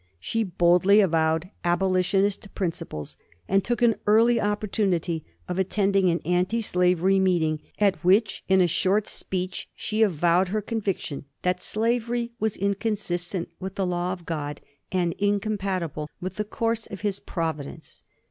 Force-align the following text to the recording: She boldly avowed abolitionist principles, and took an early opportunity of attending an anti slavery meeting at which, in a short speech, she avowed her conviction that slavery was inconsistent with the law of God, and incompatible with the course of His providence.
She 0.19 0.43
boldly 0.43 0.99
avowed 0.99 1.51
abolitionist 1.63 2.55
principles, 2.55 3.17
and 3.47 3.63
took 3.63 3.83
an 3.83 3.97
early 4.07 4.41
opportunity 4.41 5.23
of 5.47 5.59
attending 5.59 6.09
an 6.09 6.21
anti 6.25 6.59
slavery 6.63 7.19
meeting 7.19 7.59
at 7.77 8.03
which, 8.03 8.43
in 8.49 8.61
a 8.61 8.67
short 8.67 9.07
speech, 9.07 9.69
she 9.75 10.01
avowed 10.01 10.47
her 10.47 10.59
conviction 10.63 11.25
that 11.43 11.61
slavery 11.61 12.31
was 12.39 12.57
inconsistent 12.57 13.49
with 13.59 13.75
the 13.75 13.85
law 13.85 14.11
of 14.11 14.25
God, 14.25 14.59
and 14.91 15.13
incompatible 15.19 16.09
with 16.19 16.37
the 16.37 16.45
course 16.45 16.87
of 16.87 17.01
His 17.01 17.19
providence. 17.19 18.01